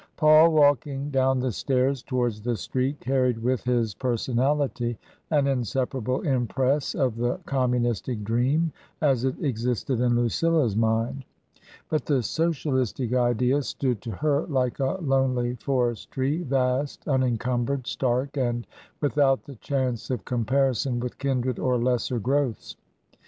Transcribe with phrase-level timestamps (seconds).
[0.17, 4.97] Paul walking down the stairs towards the street carried with his personality
[5.29, 11.23] an inseparable impress of the com munistic dream as it existed in Lucilla's mind.
[11.87, 18.35] But the socialistic idea stood to her like a lonely forest tree, vast, unencumbered, stark,
[18.37, 18.65] and
[19.01, 22.75] without the chance of com parison with kindred or lesser growths.